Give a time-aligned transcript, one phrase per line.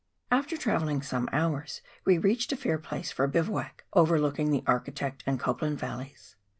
[0.31, 5.23] After travelling some hours we reached a fair place for a bivouac, overlooking the Architect
[5.27, 6.35] and Copland Y alleys.